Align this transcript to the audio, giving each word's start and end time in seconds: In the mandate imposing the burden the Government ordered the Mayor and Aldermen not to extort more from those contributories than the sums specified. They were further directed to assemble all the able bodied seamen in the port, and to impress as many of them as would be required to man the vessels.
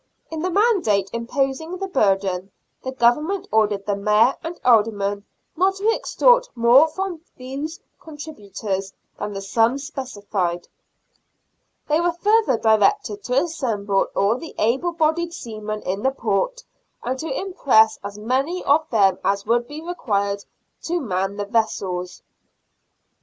In 0.31 0.39
the 0.41 0.49
mandate 0.49 1.11
imposing 1.13 1.77
the 1.77 1.85
burden 1.85 2.49
the 2.81 2.91
Government 2.91 3.47
ordered 3.51 3.85
the 3.85 3.95
Mayor 3.95 4.33
and 4.43 4.59
Aldermen 4.65 5.23
not 5.55 5.75
to 5.75 5.87
extort 5.95 6.49
more 6.55 6.87
from 6.87 7.21
those 7.37 7.79
contributories 7.99 8.93
than 9.19 9.31
the 9.33 9.43
sums 9.43 9.85
specified. 9.85 10.67
They 11.87 12.01
were 12.01 12.13
further 12.13 12.57
directed 12.57 13.23
to 13.25 13.43
assemble 13.43 14.07
all 14.15 14.39
the 14.39 14.55
able 14.57 14.93
bodied 14.93 15.35
seamen 15.35 15.83
in 15.83 16.01
the 16.01 16.09
port, 16.09 16.63
and 17.03 17.19
to 17.19 17.27
impress 17.39 17.99
as 18.03 18.17
many 18.17 18.63
of 18.63 18.89
them 18.89 19.19
as 19.23 19.45
would 19.45 19.67
be 19.67 19.83
required 19.83 20.43
to 20.85 20.99
man 20.99 21.37
the 21.37 21.45
vessels. 21.45 22.23